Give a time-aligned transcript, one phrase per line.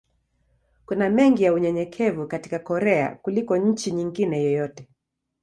[0.85, 4.87] Kuna mengi ya unyenyekevu katika Korea kuliko nchi nyingine yoyote.